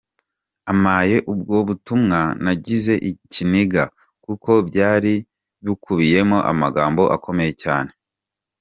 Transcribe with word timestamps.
Ampaye 0.71 1.17
ubwo 1.31 1.55
butumwa 1.67 2.19
nagize 2.43 2.93
ikiniga, 3.11 3.83
kuko 4.25 4.51
byari 4.69 5.13
bukubiyemo 5.65 6.37
amagambo 6.51 7.03
akomeye 7.17 7.53
cyane. 7.65 7.91